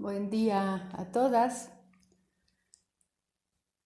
Buen 0.00 0.30
día 0.30 0.88
a 0.94 1.12
todas. 1.12 1.70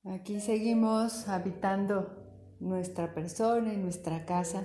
Aquí 0.04 0.38
seguimos 0.38 1.26
habitando 1.26 2.56
nuestra 2.60 3.12
persona 3.12 3.74
y 3.74 3.78
nuestra 3.78 4.24
casa 4.24 4.62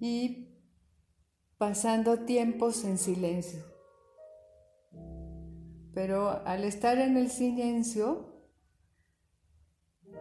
y 0.00 0.58
pasando 1.56 2.24
tiempos 2.24 2.82
en 2.82 2.98
silencio. 2.98 3.62
Pero 5.94 6.44
al 6.44 6.64
estar 6.64 6.98
en 6.98 7.16
el 7.16 7.30
silencio, 7.30 8.42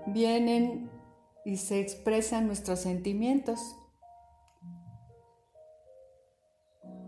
vienen 0.05 0.91
y 1.43 1.57
se 1.57 1.79
expresan 1.79 2.45
nuestros 2.45 2.81
sentimientos. 2.81 3.76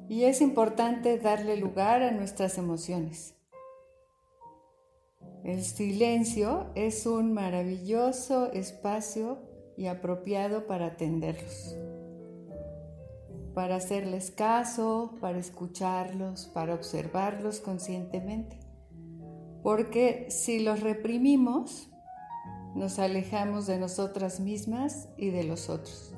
Y 0.10 0.24
es 0.24 0.42
importante 0.42 1.20
darle 1.20 1.56
lugar 1.56 2.02
a 2.02 2.10
nuestras 2.10 2.58
emociones. 2.58 3.36
El 5.44 5.64
silencio 5.64 6.66
es 6.74 7.06
un 7.06 7.32
maravilloso 7.32 8.52
espacio 8.52 9.38
y 9.78 9.86
apropiado 9.86 10.66
para 10.66 10.88
atenderlos, 10.88 11.76
para 13.54 13.76
hacerles 13.76 14.32
caso, 14.32 15.16
para 15.22 15.38
escucharlos, 15.38 16.48
para 16.48 16.74
observarlos 16.74 17.60
conscientemente. 17.60 18.60
Porque 19.62 20.26
si 20.30 20.60
los 20.60 20.82
reprimimos, 20.82 21.90
nos 22.76 22.98
alejamos 22.98 23.68
de 23.68 23.78
nosotras 23.78 24.40
mismas 24.40 25.08
y 25.18 25.30
de 25.30 25.44
los 25.44 25.70
otros. 25.70 26.14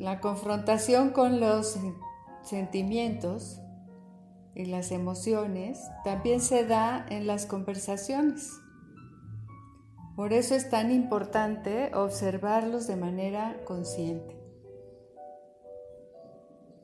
La 0.00 0.18
confrontación 0.18 1.10
con 1.10 1.40
los 1.40 1.78
sentimientos 2.42 3.60
y 4.54 4.64
las 4.64 4.92
emociones 4.92 5.78
también 6.04 6.40
se 6.40 6.64
da 6.64 7.04
en 7.10 7.26
las 7.26 7.44
conversaciones. 7.44 8.50
Por 10.16 10.32
eso 10.32 10.54
es 10.54 10.70
tan 10.70 10.90
importante 10.90 11.94
observarlos 11.94 12.86
de 12.86 12.96
manera 12.96 13.62
consciente. 13.66 14.40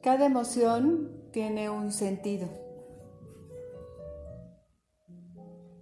Cada 0.03 0.27
emoción 0.27 1.30
tiene 1.33 1.70
un 1.70 1.92
sentido. 1.92 2.51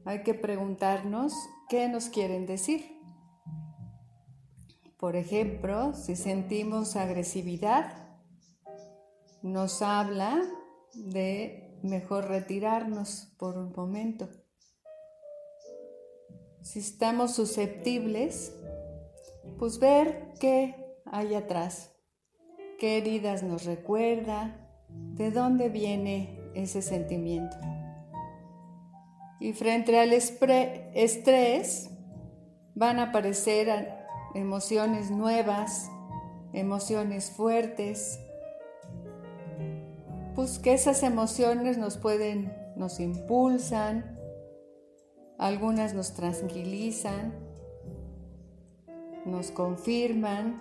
Hay 0.04 0.22
que 0.22 0.34
preguntarnos 0.34 1.34
qué 1.68 1.88
nos 1.88 2.10
quieren 2.10 2.46
decir. 2.46 2.93
Por 5.04 5.16
ejemplo, 5.16 5.92
si 5.92 6.16
sentimos 6.16 6.96
agresividad, 6.96 7.92
nos 9.42 9.82
habla 9.82 10.42
de 10.94 11.78
mejor 11.82 12.28
retirarnos 12.28 13.34
por 13.38 13.58
un 13.58 13.70
momento. 13.76 14.30
Si 16.62 16.78
estamos 16.78 17.34
susceptibles, 17.34 18.56
pues 19.58 19.78
ver 19.78 20.32
qué 20.40 20.96
hay 21.04 21.34
atrás, 21.34 21.94
qué 22.78 22.96
heridas 22.96 23.42
nos 23.42 23.66
recuerda, 23.66 24.70
de 24.88 25.30
dónde 25.30 25.68
viene 25.68 26.40
ese 26.54 26.80
sentimiento. 26.80 27.58
Y 29.38 29.52
frente 29.52 29.98
al 29.98 30.14
estrés 30.14 31.90
van 32.74 32.98
a 33.00 33.10
aparecer 33.10 34.03
emociones 34.34 35.10
nuevas, 35.10 35.90
emociones 36.52 37.30
fuertes. 37.30 38.18
Pues 40.34 40.58
que 40.58 40.74
esas 40.74 41.02
emociones 41.02 41.78
nos 41.78 41.96
pueden, 41.96 42.52
nos 42.76 42.98
impulsan, 43.00 44.18
algunas 45.38 45.94
nos 45.94 46.14
tranquilizan, 46.14 47.34
nos 49.24 49.50
confirman, 49.50 50.60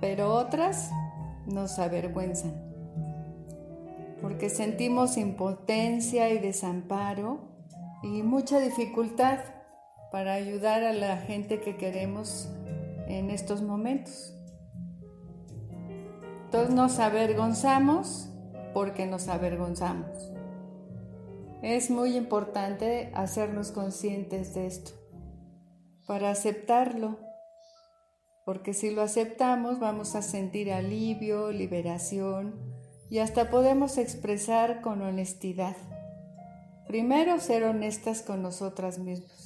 pero 0.00 0.32
otras 0.34 0.90
nos 1.46 1.78
avergüenzan, 1.78 2.52
porque 4.20 4.50
sentimos 4.50 5.16
impotencia 5.16 6.28
y 6.30 6.38
desamparo 6.38 7.40
y 8.02 8.22
mucha 8.22 8.58
dificultad 8.58 9.38
para 10.12 10.34
ayudar 10.34 10.82
a 10.82 10.92
la 10.92 11.16
gente 11.18 11.60
que 11.60 11.76
queremos 11.76 12.48
en 13.06 13.30
estos 13.30 13.62
momentos. 13.62 14.34
Todos 16.50 16.70
nos 16.70 16.98
avergonzamos 16.98 18.28
porque 18.72 19.06
nos 19.06 19.28
avergonzamos. 19.28 20.32
Es 21.62 21.90
muy 21.90 22.16
importante 22.16 23.10
hacernos 23.14 23.72
conscientes 23.72 24.54
de 24.54 24.66
esto 24.66 24.92
para 26.06 26.30
aceptarlo, 26.30 27.18
porque 28.44 28.72
si 28.72 28.90
lo 28.90 29.02
aceptamos 29.02 29.80
vamos 29.80 30.14
a 30.14 30.22
sentir 30.22 30.72
alivio, 30.72 31.50
liberación 31.50 32.54
y 33.10 33.18
hasta 33.18 33.50
podemos 33.50 33.98
expresar 33.98 34.80
con 34.82 35.02
honestidad. 35.02 35.76
Primero 36.86 37.40
ser 37.40 37.64
honestas 37.64 38.22
con 38.22 38.42
nosotras 38.42 38.98
mismas. 38.98 39.45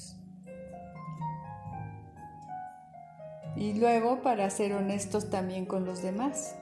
Y 3.55 3.73
luego 3.73 4.21
para 4.21 4.49
ser 4.49 4.73
honestos 4.73 5.29
también 5.29 5.65
con 5.65 5.85
los 5.85 6.01
demás. 6.01 6.55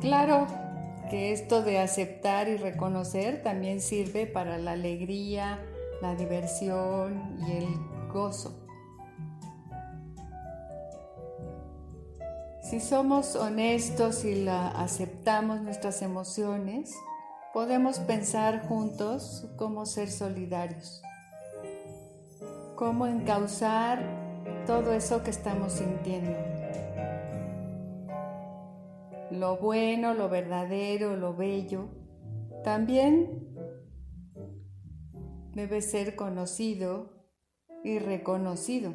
Claro 0.00 0.46
que 1.10 1.32
esto 1.32 1.62
de 1.62 1.78
aceptar 1.78 2.48
y 2.48 2.56
reconocer 2.56 3.42
también 3.42 3.80
sirve 3.80 4.26
para 4.26 4.58
la 4.58 4.72
alegría, 4.72 5.58
la 6.00 6.14
diversión 6.14 7.36
y 7.46 7.52
el 7.52 7.68
gozo. 8.12 8.58
Si 12.62 12.80
somos 12.80 13.36
honestos 13.36 14.24
y 14.24 14.34
la 14.34 14.68
aceptamos 14.68 15.60
nuestras 15.60 16.00
emociones, 16.00 16.96
podemos 17.52 17.98
pensar 17.98 18.66
juntos 18.66 19.46
cómo 19.58 19.84
ser 19.84 20.10
solidarios, 20.10 21.02
cómo 22.76 23.06
encauzar 23.06 24.21
todo 24.66 24.92
eso 24.92 25.22
que 25.22 25.30
estamos 25.30 25.72
sintiendo. 25.72 26.36
Lo 29.30 29.56
bueno, 29.56 30.14
lo 30.14 30.28
verdadero, 30.28 31.16
lo 31.16 31.34
bello, 31.34 31.88
también 32.62 33.48
debe 35.54 35.80
ser 35.80 36.16
conocido 36.16 37.26
y 37.82 37.98
reconocido. 37.98 38.92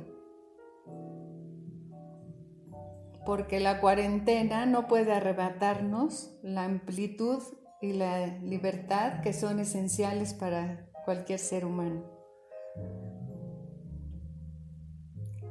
Porque 3.25 3.59
la 3.59 3.81
cuarentena 3.81 4.65
no 4.65 4.87
puede 4.87 5.11
arrebatarnos 5.11 6.37
la 6.43 6.63
amplitud 6.63 7.43
y 7.81 7.93
la 7.93 8.27
libertad 8.39 9.21
que 9.21 9.33
son 9.33 9.59
esenciales 9.59 10.33
para 10.33 10.89
cualquier 11.03 11.39
ser 11.39 11.65
humano. 11.65 12.16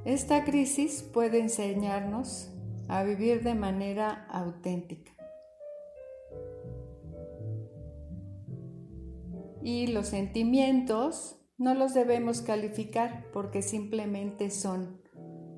Esta 0.06 0.44
crisis 0.44 1.02
puede 1.02 1.40
enseñarnos 1.40 2.52
a 2.86 3.02
vivir 3.02 3.42
de 3.42 3.56
manera 3.56 4.24
auténtica. 4.30 5.10
Y 9.64 9.88
los 9.88 10.06
sentimientos 10.06 11.40
no 11.58 11.74
los 11.74 11.92
debemos 11.92 12.40
calificar 12.40 13.26
porque 13.32 13.62
simplemente 13.62 14.50
son. 14.50 15.02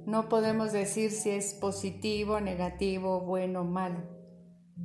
No 0.06 0.30
podemos 0.30 0.72
decir 0.72 1.10
si 1.10 1.28
es 1.28 1.52
positivo, 1.52 2.40
negativo, 2.40 3.20
bueno 3.20 3.60
o 3.60 3.64
malo. 3.64 4.00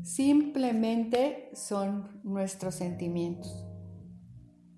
Simplemente 0.01 1.51
son 1.53 2.19
nuestros 2.25 2.75
sentimientos. 2.75 3.65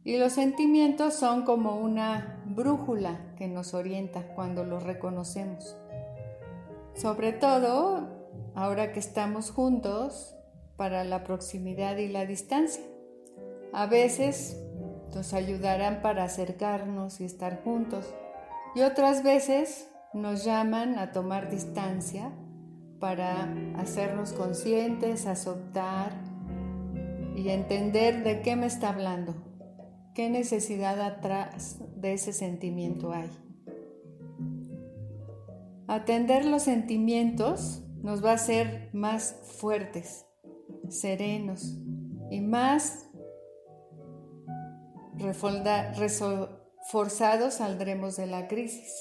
Y 0.06 0.18
los 0.18 0.34
sentimientos 0.34 1.16
son 1.16 1.46
como 1.46 1.80
una 1.80 2.40
brújula 2.46 3.20
que 3.38 3.48
nos 3.48 3.74
orienta 3.74 4.28
cuando 4.36 4.64
los 4.64 4.84
reconocemos. 4.84 5.76
Sobre 6.94 7.34
todo 7.34 8.08
ahora 8.54 8.94
que 8.94 9.00
estamos 9.00 9.50
juntos 9.50 10.36
para 10.78 11.04
la 11.04 11.24
proximidad 11.24 11.98
y 11.98 12.08
la 12.08 12.28
distancia. 12.28 12.84
A 13.74 13.88
veces 13.88 14.56
nos 15.16 15.34
ayudarán 15.34 16.04
para 16.04 16.26
acercarnos 16.26 17.20
y 17.20 17.26
estar 17.26 17.64
juntos 17.64 18.14
y 18.76 18.82
otras 18.82 19.24
veces 19.24 19.90
nos 20.14 20.46
llaman 20.46 21.00
a 21.00 21.14
tomar 21.14 21.50
distancia 21.50 22.32
para 23.00 23.52
hacernos 23.76 24.34
conscientes, 24.34 25.26
aceptar 25.26 26.12
y 27.36 27.50
entender 27.50 28.24
de 28.24 28.44
qué 28.44 28.56
me 28.56 28.68
está 28.68 28.90
hablando. 28.90 29.45
¿Qué 30.16 30.30
necesidad 30.30 31.02
atrás 31.02 31.78
de 31.98 32.14
ese 32.14 32.32
sentimiento 32.32 33.12
hay? 33.12 33.30
Atender 35.88 36.46
los 36.46 36.64
sentimientos 36.64 37.84
nos 38.02 38.24
va 38.24 38.32
a 38.32 38.36
hacer 38.36 38.92
más 38.94 39.36
fuertes 39.60 40.26
serenos 40.88 41.78
y 42.32 42.40
más 42.40 43.10
reforzados 45.98 47.56
saldremos 47.56 48.16
de 48.16 48.28
la 48.28 48.48
crisis. 48.48 48.96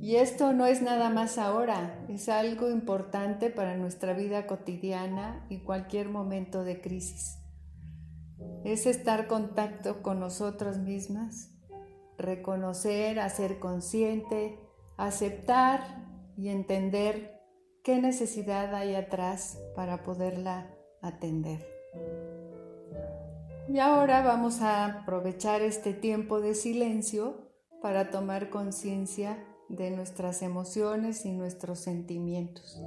Y 0.00 0.16
esto 0.16 0.54
no 0.54 0.64
es 0.64 0.80
nada 0.80 1.10
más 1.10 1.36
ahora, 1.36 2.02
es 2.08 2.30
algo 2.30 2.70
importante 2.70 3.50
para 3.50 3.76
nuestra 3.76 4.14
vida 4.14 4.46
cotidiana 4.46 5.44
y 5.50 5.62
cualquier 5.62 6.08
momento 6.08 6.64
de 6.64 6.80
crisis. 6.80 7.43
Es 8.64 8.86
estar 8.86 9.20
en 9.20 9.26
contacto 9.26 10.02
con 10.02 10.20
nosotras 10.20 10.78
mismas, 10.78 11.50
reconocer, 12.18 13.20
hacer 13.20 13.58
consciente, 13.58 14.58
aceptar 14.96 16.06
y 16.36 16.48
entender 16.48 17.40
qué 17.82 18.00
necesidad 18.00 18.74
hay 18.74 18.94
atrás 18.94 19.58
para 19.76 20.02
poderla 20.02 20.74
atender. 21.02 21.66
Y 23.68 23.78
ahora 23.78 24.22
vamos 24.22 24.60
a 24.60 24.84
aprovechar 24.84 25.62
este 25.62 25.94
tiempo 25.94 26.40
de 26.40 26.54
silencio 26.54 27.50
para 27.80 28.10
tomar 28.10 28.50
conciencia 28.50 29.42
de 29.68 29.90
nuestras 29.90 30.42
emociones 30.42 31.24
y 31.24 31.32
nuestros 31.32 31.80
sentimientos. 31.80 32.82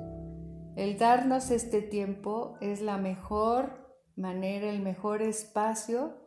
El 0.76 0.98
darnos 0.98 1.50
este 1.50 1.82
tiempo 1.82 2.58
es 2.62 2.82
la 2.82 2.98
mejor 2.98 3.87
manera, 4.18 4.70
el 4.70 4.82
mejor 4.82 5.22
espacio 5.22 6.18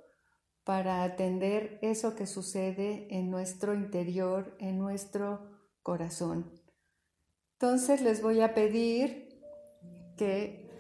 para 0.65 1.03
atender 1.03 1.79
eso 1.83 2.15
que 2.15 2.27
sucede 2.27 3.09
en 3.11 3.31
nuestro 3.31 3.75
interior, 3.75 4.57
en 4.59 4.79
nuestro 4.79 5.41
corazón. 5.83 6.51
Entonces 7.55 8.01
les 8.01 8.23
voy 8.23 8.41
a 8.41 8.55
pedir 8.55 9.29
que 10.17 10.71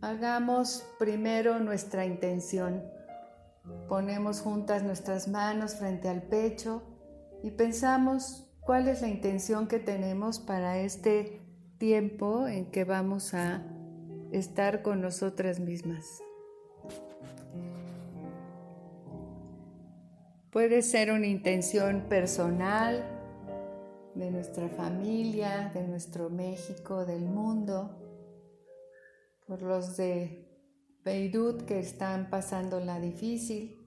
hagamos 0.00 0.84
primero 0.98 1.58
nuestra 1.58 2.06
intención. 2.06 2.82
Ponemos 3.88 4.40
juntas 4.40 4.82
nuestras 4.82 5.28
manos 5.28 5.76
frente 5.76 6.08
al 6.08 6.22
pecho 6.22 6.82
y 7.42 7.50
pensamos 7.50 8.50
cuál 8.60 8.88
es 8.88 9.02
la 9.02 9.08
intención 9.08 9.68
que 9.68 9.78
tenemos 9.78 10.38
para 10.40 10.78
este 10.78 11.40
tiempo 11.78 12.46
en 12.46 12.70
que 12.70 12.84
vamos 12.84 13.34
a 13.34 13.71
estar 14.32 14.82
con 14.82 15.00
nosotras 15.00 15.60
mismas. 15.60 16.22
Puede 20.50 20.82
ser 20.82 21.12
una 21.12 21.26
intención 21.26 22.08
personal 22.08 23.04
de 24.14 24.30
nuestra 24.30 24.68
familia, 24.68 25.70
de 25.74 25.86
nuestro 25.86 26.28
México, 26.28 27.06
del 27.06 27.24
mundo, 27.24 27.98
por 29.46 29.62
los 29.62 29.96
de 29.96 30.48
Beirut 31.04 31.62
que 31.62 31.78
están 31.78 32.28
pasando 32.28 32.80
la 32.80 33.00
difícil, 33.00 33.78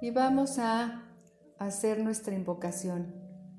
y 0.00 0.10
vamos 0.10 0.58
a 0.58 1.04
hacer 1.58 1.98
nuestra 2.00 2.34
invocación. 2.34 3.14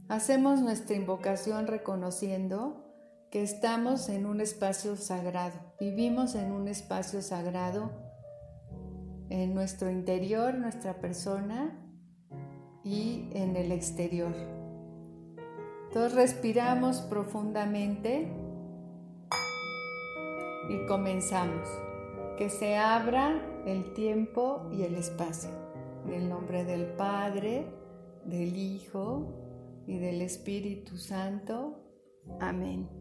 Hacemos 0.07 0.62
nuestra 0.62 0.95
invocación 0.95 1.68
reconociendo 1.68 2.88
que 3.31 3.43
estamos 3.43 4.09
en 4.09 4.25
un 4.25 4.41
espacio 4.41 4.95
sagrado, 4.95 5.59
vivimos 5.79 6.35
en 6.35 6.51
un 6.51 6.67
espacio 6.67 7.21
sagrado 7.21 7.91
en 9.29 9.53
nuestro 9.53 9.91
interior, 9.91 10.55
nuestra 10.55 10.99
persona 10.99 11.77
y 12.83 13.29
en 13.33 13.55
el 13.55 13.71
exterior. 13.71 14.33
Entonces 15.87 16.13
respiramos 16.13 17.01
profundamente 17.01 18.27
y 20.69 20.85
comenzamos. 20.87 21.67
Que 22.37 22.49
se 22.49 22.77
abra 22.77 23.63
el 23.65 23.93
tiempo 23.93 24.69
y 24.71 24.83
el 24.83 24.95
espacio. 24.95 25.49
En 26.05 26.13
el 26.13 26.29
nombre 26.29 26.63
del 26.63 26.85
Padre, 26.93 27.65
del 28.23 28.55
Hijo 28.55 29.83
y 29.87 29.97
del 29.97 30.21
Espíritu 30.21 30.97
Santo. 30.97 31.83
Amén. 32.39 32.98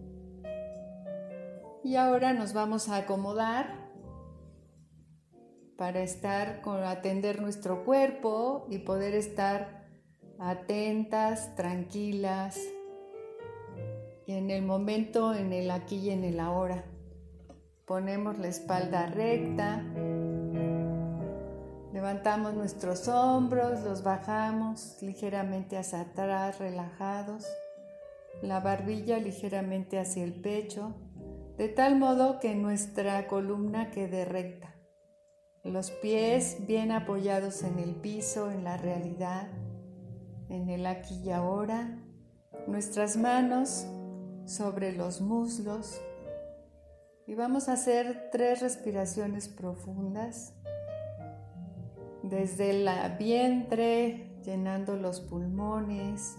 Y 1.84 1.96
ahora 1.96 2.32
nos 2.32 2.52
vamos 2.52 2.88
a 2.88 2.96
acomodar 2.96 3.88
para 5.76 6.00
estar 6.00 6.60
con 6.60 6.82
atender 6.82 7.40
nuestro 7.40 7.84
cuerpo 7.84 8.66
y 8.69 8.78
poder 8.78 9.14
estar 9.14 9.86
atentas, 10.38 11.54
tranquilas 11.56 12.58
en 14.26 14.50
el 14.50 14.62
momento, 14.62 15.34
en 15.34 15.52
el 15.52 15.70
aquí 15.70 15.96
y 15.96 16.10
en 16.10 16.25
el 16.25 16.40
ahora. 16.40 16.84
Ponemos 17.86 18.38
la 18.38 18.48
espalda 18.48 19.06
recta, 19.06 19.82
Levantamos 21.98 22.54
nuestros 22.54 23.08
hombros, 23.08 23.81
los 23.82 24.04
bajamos 24.04 24.98
ligeramente 25.02 25.76
hacia 25.76 26.02
atrás, 26.02 26.60
relajados, 26.60 27.44
la 28.40 28.60
barbilla 28.60 29.19
ligeramente 29.19 29.98
hacia 29.98 30.22
el 30.22 30.34
pecho, 30.34 30.94
de 31.58 31.69
tal 31.69 31.99
modo 31.99 32.38
que 32.38 32.55
nuestra 32.55 33.26
columna 33.26 33.90
quede 33.90 34.25
recta. 34.25 34.76
Los 35.64 35.90
pies 35.90 36.58
bien 36.69 36.93
apoyados 36.93 37.64
en 37.64 37.81
el 37.81 37.96
piso, 37.96 38.52
en 38.52 38.62
la 38.62 38.76
realidad, 38.76 39.49
en 40.49 40.69
el 40.70 40.87
aquí 40.87 41.20
y 41.25 41.31
ahora. 41.31 41.99
Nuestras 42.69 43.16
manos 43.16 43.87
sobre 44.46 44.93
los 44.93 45.20
muslos. 45.20 46.00
Y 47.26 47.34
vamos 47.34 47.69
a 47.69 47.72
hacer 47.72 48.31
tres 48.31 48.62
respiraciones 48.62 49.49
profundas 49.49 50.55
desde 52.22 52.70
el 52.70 52.88
vientre, 53.19 54.38
llenando 54.44 54.96
los 54.96 55.20
pulmones 55.20 56.37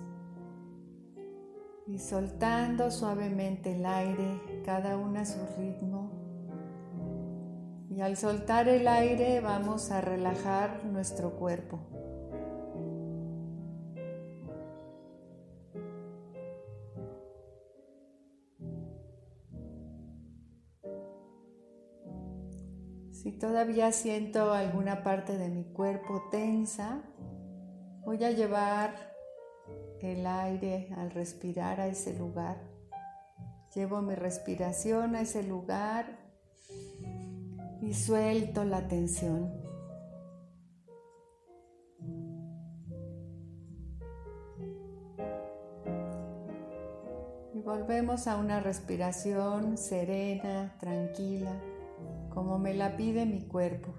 y 1.89 1.97
soltando 1.97 2.91
suavemente 2.91 3.71
el 3.71 3.83
aire, 3.83 4.39
cada 4.63 4.95
una 4.95 5.21
a 5.21 5.25
su 5.25 5.39
ritmo. 5.57 6.11
Y 7.89 8.01
al 8.01 8.15
soltar 8.15 8.69
el 8.69 8.87
aire 8.87 9.41
vamos 9.41 9.89
a 9.89 9.99
relajar 9.99 10.85
nuestro 10.85 11.31
cuerpo. 11.31 11.79
Si 23.11 23.31
todavía 23.31 23.91
siento 23.91 24.53
alguna 24.53 25.03
parte 25.03 25.39
de 25.39 25.49
mi 25.49 25.63
cuerpo 25.73 26.21
tensa, 26.29 27.01
voy 28.05 28.23
a 28.23 28.29
llevar 28.29 29.09
el 30.01 30.25
aire 30.25 30.89
al 30.97 31.11
respirar 31.11 31.79
a 31.79 31.87
ese 31.87 32.17
lugar. 32.17 32.57
Llevo 33.73 34.01
mi 34.01 34.15
respiración 34.15 35.15
a 35.15 35.21
ese 35.21 35.43
lugar 35.43 36.17
y 37.81 37.93
suelto 37.93 38.63
la 38.63 38.87
tensión. 38.87 39.53
Y 47.53 47.61
volvemos 47.61 48.27
a 48.27 48.37
una 48.37 48.59
respiración 48.59 49.77
serena, 49.77 50.75
tranquila 50.79 51.59
como 52.29 52.57
me 52.57 52.73
la 52.73 52.95
pide 52.95 53.25
mi 53.25 53.41
cuerpo. 53.41 53.93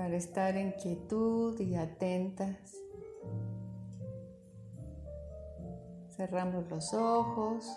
Para 0.00 0.16
estar 0.16 0.56
en 0.56 0.72
quietud 0.72 1.60
y 1.60 1.74
atentas. 1.74 2.74
Cerramos 6.16 6.66
los 6.70 6.94
ojos 6.94 7.70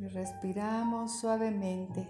y 0.00 0.08
respiramos 0.08 1.20
suavemente, 1.20 2.04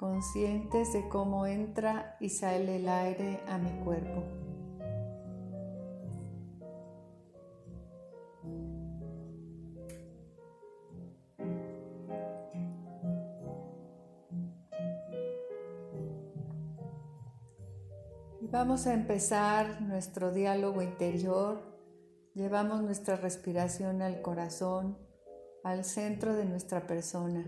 conscientes 0.00 0.92
de 0.94 1.08
cómo 1.08 1.46
entra 1.46 2.16
y 2.18 2.30
sale 2.30 2.78
el 2.78 2.88
aire 2.88 3.40
a 3.46 3.56
mi 3.58 3.70
cuerpo. 3.84 4.47
Vamos 18.68 18.86
a 18.86 18.92
empezar 18.92 19.80
nuestro 19.80 20.30
diálogo 20.30 20.82
interior. 20.82 21.62
Llevamos 22.34 22.82
nuestra 22.82 23.16
respiración 23.16 24.02
al 24.02 24.20
corazón, 24.20 24.98
al 25.64 25.86
centro 25.86 26.34
de 26.34 26.44
nuestra 26.44 26.86
persona. 26.86 27.46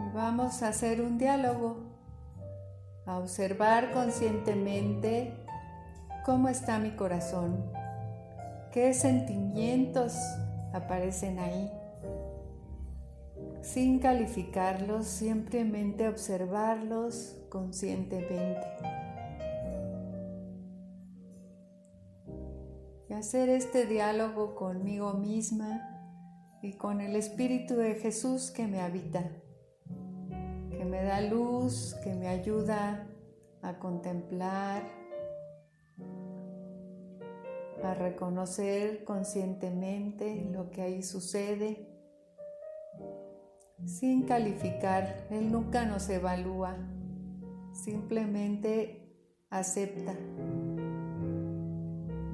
Y 0.00 0.12
vamos 0.12 0.64
a 0.64 0.68
hacer 0.70 1.00
un 1.00 1.16
diálogo, 1.16 1.76
a 3.06 3.18
observar 3.18 3.92
conscientemente 3.92 5.46
cómo 6.24 6.48
está 6.48 6.80
mi 6.80 6.90
corazón 6.96 7.81
qué 8.72 8.94
sentimientos 8.94 10.16
aparecen 10.72 11.38
ahí, 11.38 11.70
sin 13.60 13.98
calificarlos, 13.98 15.06
simplemente 15.06 16.08
observarlos 16.08 17.36
conscientemente. 17.48 18.66
Y 23.08 23.12
hacer 23.12 23.50
este 23.50 23.86
diálogo 23.86 24.54
conmigo 24.54 25.12
misma 25.14 25.88
y 26.62 26.72
con 26.74 27.00
el 27.00 27.14
Espíritu 27.14 27.76
de 27.76 27.94
Jesús 27.94 28.50
que 28.50 28.66
me 28.66 28.80
habita 28.80 29.30
que 30.82 30.88
me 30.88 31.04
da 31.04 31.20
luz, 31.20 31.94
que 32.02 32.12
me 32.12 32.26
ayuda 32.26 33.06
a 33.62 33.78
contemplar, 33.78 34.82
a 37.84 37.94
reconocer 37.94 39.04
conscientemente 39.04 40.48
lo 40.52 40.70
que 40.70 40.82
ahí 40.82 41.02
sucede, 41.02 41.88
sin 43.84 44.22
calificar. 44.22 45.26
Él 45.30 45.50
nunca 45.50 45.84
nos 45.84 46.08
evalúa, 46.08 46.76
simplemente 47.72 49.16
acepta. 49.50 50.14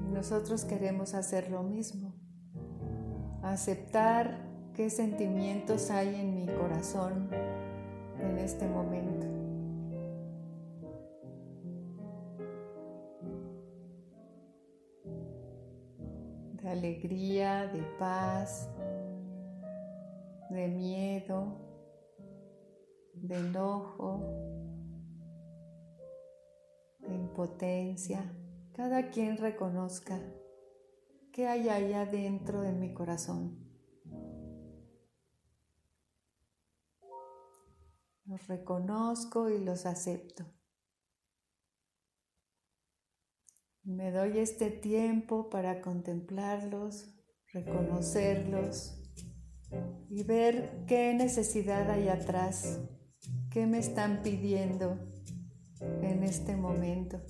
Y 0.04 0.10
nosotros 0.10 0.64
queremos 0.64 1.14
hacer 1.14 1.50
lo 1.50 1.62
mismo, 1.62 2.14
aceptar 3.42 4.46
qué 4.74 4.90
sentimientos 4.90 5.90
hay 5.90 6.14
en 6.14 6.34
mi 6.34 6.46
corazón 6.46 7.30
en 8.20 8.38
este 8.38 8.66
momento. 8.66 9.17
De 16.68 16.74
alegría, 16.74 17.66
de 17.66 17.80
paz, 17.98 18.68
de 20.50 20.68
miedo, 20.68 21.56
de 23.14 23.38
enojo, 23.38 24.20
de 26.98 27.14
impotencia. 27.14 28.36
Cada 28.74 29.08
quien 29.08 29.38
reconozca 29.38 30.20
qué 31.32 31.48
hay 31.48 31.70
allá 31.70 32.04
dentro 32.04 32.60
de 32.60 32.72
mi 32.72 32.92
corazón. 32.92 33.66
Los 38.26 38.46
reconozco 38.46 39.48
y 39.48 39.64
los 39.64 39.86
acepto. 39.86 40.57
Me 43.88 44.10
doy 44.10 44.36
este 44.36 44.70
tiempo 44.70 45.48
para 45.48 45.80
contemplarlos, 45.80 47.08
reconocerlos 47.54 49.00
y 50.10 50.24
ver 50.24 50.84
qué 50.86 51.14
necesidad 51.14 51.90
hay 51.90 52.08
atrás, 52.08 52.80
qué 53.50 53.66
me 53.66 53.78
están 53.78 54.20
pidiendo 54.22 54.98
en 56.02 56.22
este 56.22 56.54
momento. 56.54 57.22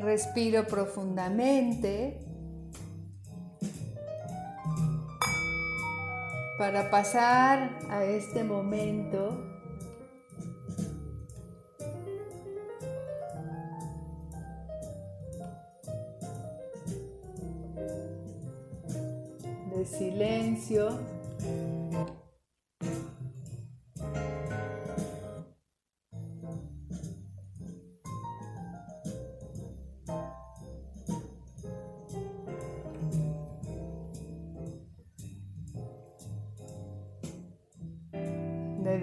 Respiro 0.00 0.64
profundamente 0.64 2.18
para 6.56 6.90
pasar 6.90 7.78
a 7.90 8.04
este 8.04 8.42
momento 8.42 9.49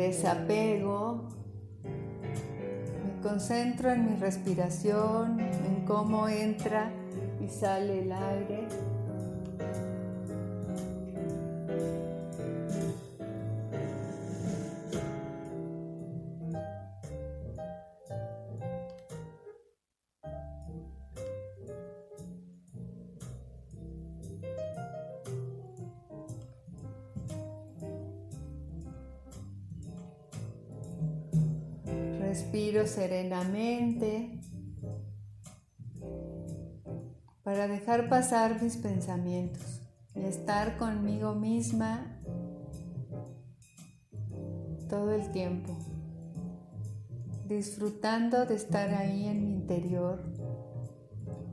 desapego, 0.08 1.28
me 1.84 3.22
concentro 3.22 3.92
en 3.92 4.06
mi 4.06 4.16
respiración, 4.16 5.40
en 5.40 5.84
cómo 5.86 6.30
entra 6.30 6.92
y 7.44 7.50
sale 7.50 8.04
el 8.04 8.12
aire. 8.12 8.68
Serenamente 32.98 34.42
para 37.44 37.68
dejar 37.68 38.10
pasar 38.10 38.60
mis 38.60 38.76
pensamientos 38.76 39.84
y 40.16 40.22
estar 40.22 40.78
conmigo 40.78 41.36
misma 41.36 42.20
todo 44.90 45.12
el 45.12 45.32
tiempo, 45.32 45.78
disfrutando 47.46 48.48
de 48.48 48.56
estar 48.56 48.92
ahí 48.96 49.28
en 49.28 49.46
mi 49.46 49.54
interior 49.54 50.34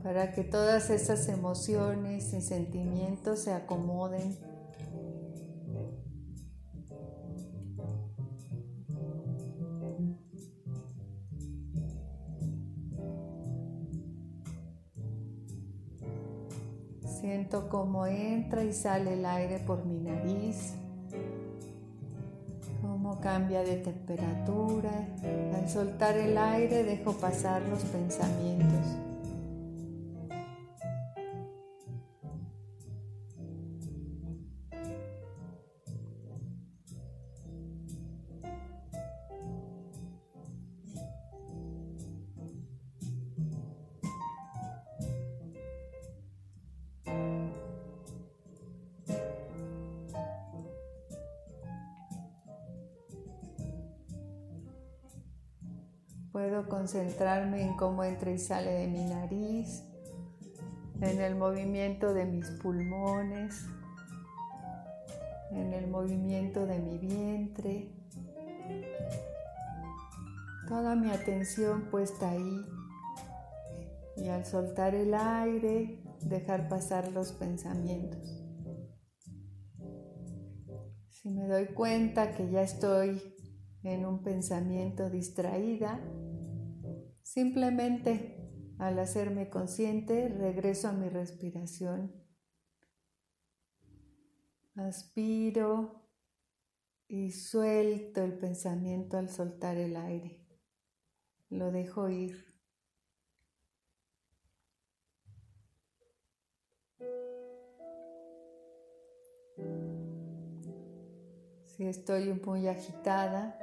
para 0.01 0.31
que 0.31 0.43
todas 0.43 0.89
esas 0.89 1.27
emociones 1.27 2.33
y 2.33 2.41
sentimientos 2.41 3.41
se 3.41 3.53
acomoden 3.53 4.35
cómo 17.85 18.07
entra 18.07 18.63
y 18.63 18.73
sale 18.73 19.13
el 19.13 19.23
aire 19.27 19.59
por 19.59 19.85
mi 19.85 19.99
nariz, 19.99 20.73
cómo 22.81 23.21
cambia 23.21 23.61
de 23.61 23.75
temperatura. 23.75 24.89
Al 25.55 25.69
soltar 25.69 26.17
el 26.17 26.35
aire 26.35 26.83
dejo 26.83 27.13
pasar 27.13 27.61
los 27.69 27.83
pensamientos. 27.83 29.04
Puedo 56.35 56.67
concentrarme 56.67 57.61
en 57.61 57.77
cómo 57.77 58.03
entra 58.03 58.29
y 58.29 58.37
sale 58.37 58.69
de 58.69 58.87
mi 58.89 59.05
nariz, 59.05 59.85
en 60.99 61.21
el 61.21 61.35
movimiento 61.35 62.13
de 62.13 62.25
mis 62.25 62.49
pulmones, 62.61 63.65
en 65.51 65.71
el 65.71 65.87
movimiento 65.87 66.65
de 66.65 66.79
mi 66.79 66.97
vientre. 66.97 67.89
Toda 70.67 70.97
mi 70.97 71.09
atención 71.09 71.83
puesta 71.89 72.31
ahí 72.31 72.65
y 74.17 74.27
al 74.27 74.45
soltar 74.45 74.93
el 74.93 75.13
aire 75.13 76.03
dejar 76.19 76.67
pasar 76.67 77.13
los 77.13 77.31
pensamientos. 77.31 78.43
Si 81.07 81.29
me 81.29 81.47
doy 81.47 81.67
cuenta 81.67 82.35
que 82.35 82.51
ya 82.51 82.61
estoy 82.61 83.21
en 83.83 84.05
un 84.05 84.21
pensamiento 84.21 85.09
distraída, 85.09 86.01
Simplemente 87.35 88.49
al 88.79 88.97
hacerme 88.97 89.49
consciente 89.49 90.29
regreso 90.29 90.87
a 90.87 90.93
mi 90.93 91.09
respiración. 91.09 92.15
Aspiro 94.75 96.07
y 97.09 97.31
suelto 97.31 98.23
el 98.23 98.37
pensamiento 98.37 99.17
al 99.17 99.27
soltar 99.29 99.75
el 99.75 99.97
aire. 99.97 100.47
Lo 101.49 101.71
dejo 101.71 102.07
ir. 102.07 102.55
Si 111.65 111.85
estoy 111.85 112.31
muy 112.31 112.69
agitada, 112.69 113.59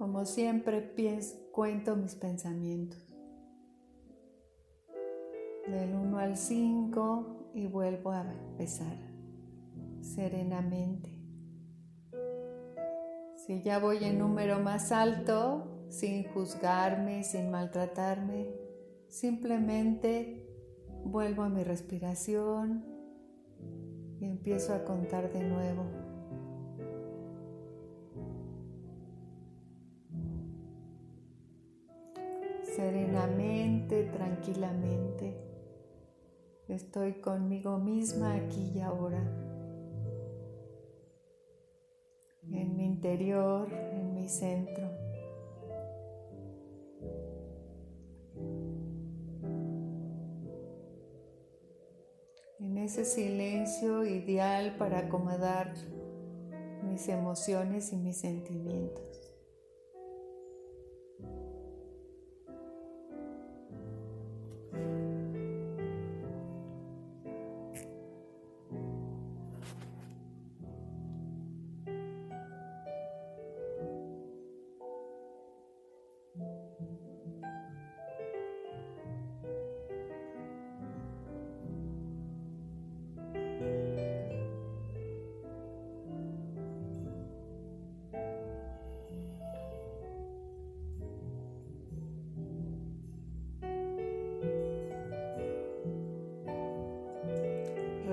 como 0.00 0.24
siempre 0.24 0.80
pienso, 0.80 1.36
cuento 1.52 1.94
mis 1.94 2.14
pensamientos. 2.14 2.98
Del 5.68 5.94
1 5.94 6.18
al 6.18 6.38
5 6.38 7.50
y 7.54 7.66
vuelvo 7.66 8.10
a 8.10 8.22
empezar 8.22 8.96
serenamente. 10.00 11.10
Si 13.36 13.60
ya 13.60 13.78
voy 13.78 14.02
en 14.04 14.18
número 14.18 14.58
más 14.58 14.90
alto, 14.90 15.84
sin 15.90 16.24
juzgarme, 16.32 17.22
sin 17.22 17.50
maltratarme, 17.50 18.54
simplemente 19.10 20.48
vuelvo 21.04 21.42
a 21.42 21.50
mi 21.50 21.62
respiración 21.62 22.86
y 24.18 24.24
empiezo 24.24 24.72
a 24.72 24.82
contar 24.82 25.30
de 25.30 25.42
nuevo. 25.42 26.09
Serenamente, 32.80 34.04
tranquilamente. 34.04 35.34
Estoy 36.66 37.20
conmigo 37.20 37.76
misma 37.76 38.36
aquí 38.36 38.72
y 38.74 38.80
ahora, 38.80 39.22
en 42.50 42.76
mi 42.76 42.86
interior, 42.86 43.70
en 43.70 44.14
mi 44.14 44.28
centro. 44.28 44.90
En 52.60 52.78
ese 52.78 53.04
silencio 53.04 54.06
ideal 54.06 54.76
para 54.78 55.00
acomodar 55.00 55.74
mis 56.88 57.08
emociones 57.08 57.92
y 57.92 57.96
mis 57.96 58.16
sentimientos. 58.16 59.29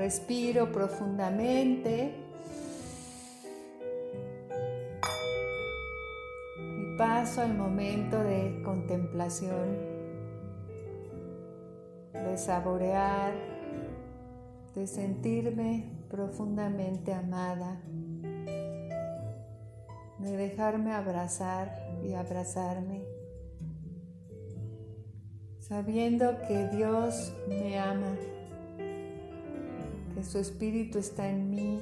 Respiro 0.07 0.71
profundamente. 0.71 2.15
Y 6.55 6.97
paso 6.97 7.41
al 7.41 7.53
momento 7.53 8.23
de 8.23 8.61
contemplación, 8.63 9.75
de 12.13 12.37
saborear, 12.37 13.33
de 14.75 14.87
sentirme 14.87 15.91
profundamente 16.09 17.13
amada, 17.13 17.81
de 20.19 20.37
dejarme 20.37 20.93
abrazar 20.93 21.99
y 22.01 22.13
abrazarme, 22.13 23.03
sabiendo 25.59 26.37
que 26.47 26.69
Dios 26.69 27.33
me 27.49 27.77
ama 27.77 28.15
que 30.17 30.23
su 30.23 30.39
espíritu 30.39 30.97
está 30.97 31.29
en 31.29 31.51
mí, 31.51 31.79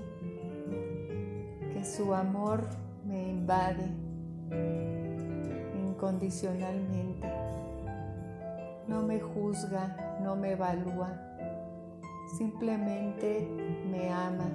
que 1.71 1.85
su 1.85 2.13
amor 2.13 2.65
me 3.07 3.29
invade 3.29 3.87
incondicionalmente. 5.73 7.29
No 8.89 9.03
me 9.03 9.21
juzga, 9.21 10.19
no 10.21 10.35
me 10.35 10.51
evalúa, 10.51 11.17
simplemente 12.37 13.47
me 13.89 14.09
ama. 14.09 14.51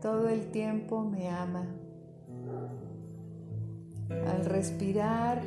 Todo 0.00 0.26
el 0.30 0.50
tiempo 0.50 1.02
me 1.02 1.28
ama. 1.28 1.66
Al 4.26 4.46
respirar 4.46 5.42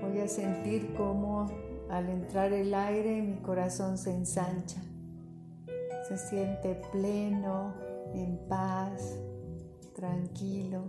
voy 0.00 0.20
a 0.20 0.28
sentir 0.28 0.94
cómo 0.96 1.48
al 1.94 2.08
entrar 2.08 2.52
el 2.52 2.74
aire 2.74 3.22
mi 3.22 3.36
corazón 3.36 3.98
se 3.98 4.12
ensancha, 4.12 4.82
se 6.08 6.18
siente 6.18 6.74
pleno, 6.90 7.72
en 8.12 8.36
paz, 8.48 9.16
tranquilo. 9.94 10.86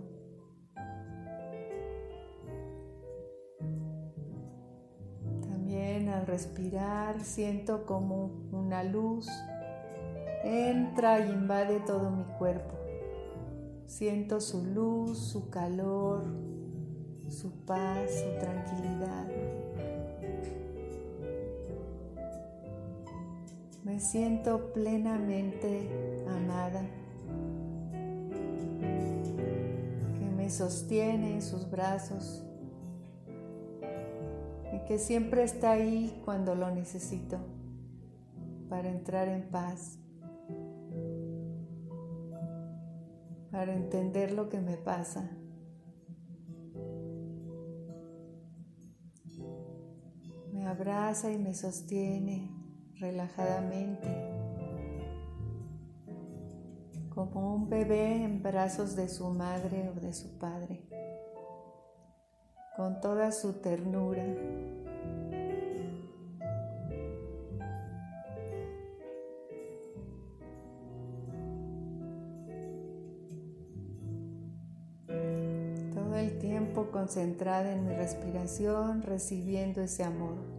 También 5.42 6.08
al 6.08 6.26
respirar 6.26 7.20
siento 7.20 7.86
como 7.86 8.48
una 8.50 8.82
luz 8.82 9.28
entra 10.42 11.20
y 11.20 11.30
invade 11.30 11.78
todo 11.86 12.10
mi 12.10 12.24
cuerpo. 12.36 12.74
Siento 13.86 14.40
su 14.40 14.64
luz, 14.64 15.20
su 15.20 15.50
calor, 15.50 16.24
su 17.28 17.64
paz, 17.64 18.10
su 18.10 18.40
tranquilidad. 18.40 19.55
Me 23.86 24.00
siento 24.00 24.72
plenamente 24.72 25.88
amada, 26.26 26.82
que 30.18 30.28
me 30.36 30.50
sostiene 30.50 31.34
en 31.34 31.40
sus 31.40 31.70
brazos 31.70 32.44
y 34.74 34.84
que 34.88 34.98
siempre 34.98 35.44
está 35.44 35.70
ahí 35.70 36.20
cuando 36.24 36.56
lo 36.56 36.72
necesito 36.72 37.38
para 38.68 38.90
entrar 38.90 39.28
en 39.28 39.48
paz, 39.50 40.00
para 43.52 43.72
entender 43.72 44.32
lo 44.32 44.48
que 44.48 44.60
me 44.60 44.76
pasa. 44.78 45.30
Me 50.52 50.66
abraza 50.66 51.30
y 51.30 51.38
me 51.38 51.54
sostiene 51.54 52.55
relajadamente, 52.98 54.08
como 57.14 57.54
un 57.54 57.68
bebé 57.68 58.24
en 58.24 58.42
brazos 58.42 58.96
de 58.96 59.08
su 59.08 59.28
madre 59.28 59.88
o 59.88 60.00
de 60.00 60.12
su 60.12 60.38
padre, 60.38 60.82
con 62.76 63.00
toda 63.00 63.32
su 63.32 63.54
ternura. 63.60 64.24
Todo 75.94 76.16
el 76.16 76.38
tiempo 76.38 76.90
concentrada 76.90 77.72
en 77.72 77.86
mi 77.86 77.94
respiración, 77.94 79.02
recibiendo 79.02 79.82
ese 79.82 80.04
amor. 80.04 80.55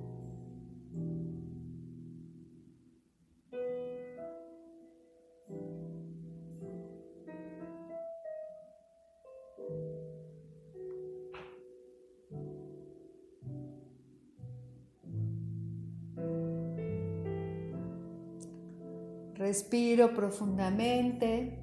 Respiro 19.48 20.14
profundamente. 20.14 21.58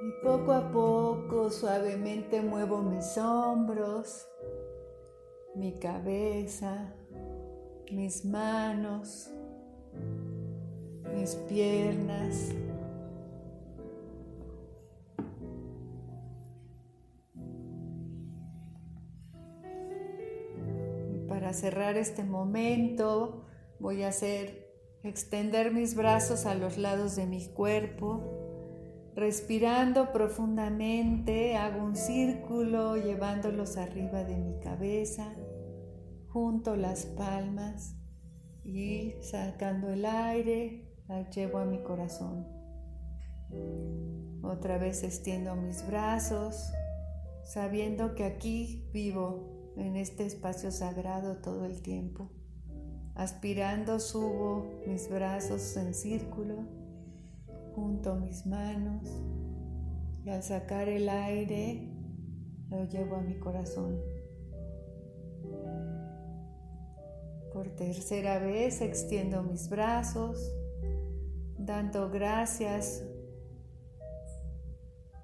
Y 0.00 0.24
poco 0.24 0.52
a 0.52 0.72
poco 0.72 1.50
suavemente 1.50 2.40
muevo 2.40 2.80
mis 2.80 3.18
hombros, 3.18 4.26
mi 5.54 5.78
cabeza, 5.78 6.94
mis 7.90 8.24
manos, 8.24 9.30
mis 11.14 11.34
piernas. 11.50 12.54
Cerrar 21.62 21.96
este 21.96 22.24
momento 22.24 23.44
voy 23.78 24.02
a 24.02 24.08
hacer 24.08 24.66
extender 25.04 25.72
mis 25.72 25.94
brazos 25.94 26.44
a 26.44 26.56
los 26.56 26.76
lados 26.76 27.14
de 27.14 27.24
mi 27.24 27.46
cuerpo. 27.52 29.12
Respirando 29.14 30.10
profundamente, 30.10 31.54
hago 31.54 31.84
un 31.84 31.94
círculo 31.94 32.96
llevándolos 32.96 33.76
arriba 33.76 34.24
de 34.24 34.38
mi 34.38 34.58
cabeza, 34.58 35.36
junto 36.30 36.74
las 36.74 37.06
palmas 37.06 37.94
y 38.64 39.14
sacando 39.20 39.90
el 39.90 40.04
aire, 40.04 40.96
la 41.06 41.30
llevo 41.30 41.58
a 41.58 41.64
mi 41.64 41.80
corazón. 41.84 42.44
Otra 44.42 44.78
vez 44.78 45.04
extiendo 45.04 45.54
mis 45.54 45.86
brazos, 45.86 46.72
sabiendo 47.44 48.16
que 48.16 48.24
aquí 48.24 48.90
vivo 48.92 49.51
en 49.76 49.96
este 49.96 50.26
espacio 50.26 50.70
sagrado 50.70 51.36
todo 51.36 51.64
el 51.64 51.82
tiempo. 51.82 52.30
Aspirando 53.14 54.00
subo 54.00 54.66
mis 54.86 55.10
brazos 55.10 55.76
en 55.76 55.94
círculo, 55.94 56.64
junto 57.74 58.16
mis 58.16 58.46
manos 58.46 59.08
y 60.24 60.30
al 60.30 60.42
sacar 60.42 60.88
el 60.88 61.08
aire 61.08 61.88
lo 62.70 62.84
llevo 62.84 63.16
a 63.16 63.20
mi 63.20 63.38
corazón. 63.38 64.00
Por 67.52 67.68
tercera 67.76 68.38
vez 68.38 68.80
extiendo 68.80 69.42
mis 69.42 69.68
brazos, 69.68 70.38
dando 71.58 72.08
gracias 72.10 73.04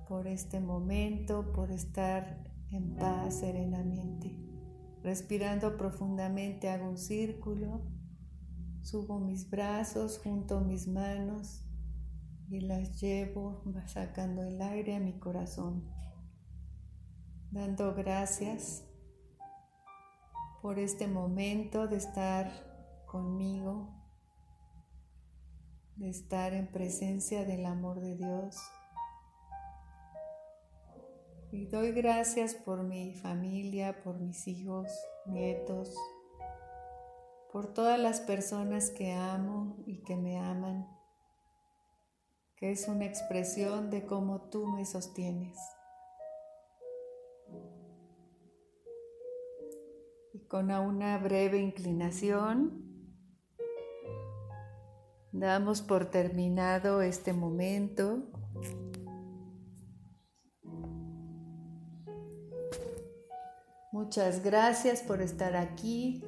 por 0.07 0.27
este 0.27 0.61
momento, 0.61 1.53
por 1.53 1.71
estar 1.71 2.48
en 2.71 2.95
paz 2.97 3.41
serenamente. 3.41 4.37
Respirando 5.03 5.77
profundamente 5.77 6.69
hago 6.69 6.89
un 6.89 6.99
círculo, 6.99 7.83
subo 8.83 9.19
mis 9.19 9.49
brazos 9.49 10.21
junto 10.23 10.61
mis 10.61 10.89
manos 10.89 11.65
y 12.51 12.61
las 12.61 13.01
llevo 13.01 13.63
sacando 13.87 14.43
el 14.43 14.61
aire 14.61 14.97
a 14.97 15.01
mi 15.01 15.19
corazón, 15.19 15.85
dando 17.51 17.95
gracias 17.95 18.85
por 20.63 20.79
este 20.79 21.07
momento 21.07 21.87
de 21.87 21.97
estar 21.97 22.51
conmigo, 23.07 23.95
de 25.97 26.09
estar 26.09 26.55
en 26.55 26.71
presencia 26.71 27.45
del 27.45 27.67
amor 27.67 28.01
de 28.01 28.17
Dios. 28.17 28.57
Y 31.51 31.65
doy 31.65 31.93
gracias 31.93 32.55
por 32.55 32.83
mi 32.83 33.15
familia, 33.15 34.03
por 34.05 34.19
mis 34.19 34.47
hijos, 34.47 34.87
nietos, 35.25 35.97
por 37.51 37.73
todas 37.73 37.99
las 37.99 38.21
personas 38.21 38.91
que 38.91 39.13
amo 39.13 39.83
y 39.87 40.03
que 40.03 40.15
me 40.17 40.39
aman, 40.39 40.87
que 42.57 42.71
es 42.71 42.87
una 42.87 43.07
expresión 43.07 43.89
de 43.89 44.05
cómo 44.05 44.51
tú 44.51 44.67
me 44.67 44.85
sostienes. 44.85 45.57
Y 50.35 50.41
con 50.49 50.71
una 50.71 51.17
breve 51.17 51.59
inclinación, 51.61 52.85
damos 55.33 55.81
por 55.81 56.11
terminado 56.11 57.01
este 57.01 57.33
momento. 57.33 58.38
Muchas 64.19 64.43
gracias 64.43 65.03
por 65.03 65.23
estar 65.23 65.55
aquí. 65.55 66.25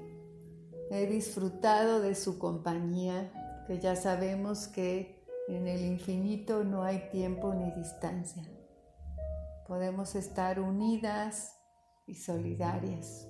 He 0.92 1.06
disfrutado 1.06 2.00
de 2.00 2.14
su 2.14 2.38
compañía, 2.38 3.32
que 3.66 3.80
ya 3.80 3.96
sabemos 3.96 4.68
que 4.68 5.26
en 5.48 5.66
el 5.66 5.84
infinito 5.84 6.62
no 6.62 6.84
hay 6.84 7.08
tiempo 7.10 7.52
ni 7.52 7.72
distancia. 7.72 8.44
Podemos 9.66 10.14
estar 10.14 10.60
unidas 10.60 11.58
y 12.06 12.14
solidarias. 12.14 13.28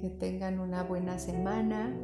Que 0.00 0.08
tengan 0.08 0.60
una 0.60 0.84
buena 0.84 1.18
semana. 1.18 1.98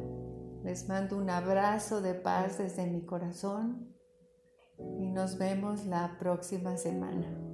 Les 0.65 0.89
mando 0.89 1.19
un 1.19 1.29
abrazo 1.29 2.01
de 2.01 2.15
paz 2.15 2.57
desde 2.57 2.85
mi 2.85 3.05
corazón 3.05 3.95
y 4.99 5.07
nos 5.07 5.37
vemos 5.37 5.85
la 5.85 6.17
próxima 6.19 6.75
semana. 6.75 7.52